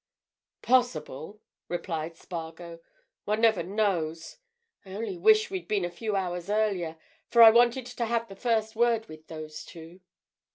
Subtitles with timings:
[0.63, 2.79] "Possible," replied Spargo.
[3.25, 4.39] "One never knows.
[4.83, 6.97] I only wish we'd been a few hours earlier.
[7.29, 9.99] For I wanted to have the first word with those two."